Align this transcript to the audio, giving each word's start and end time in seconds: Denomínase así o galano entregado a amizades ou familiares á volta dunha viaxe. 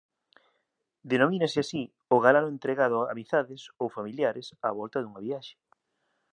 Denomínase 1.11 1.57
así 1.61 1.83
o 2.15 2.17
galano 2.25 2.49
entregado 2.55 2.97
a 3.01 3.11
amizades 3.13 3.61
ou 3.81 3.87
familiares 3.97 4.47
á 4.67 4.69
volta 4.79 5.01
dunha 5.01 5.23
viaxe. 5.27 5.55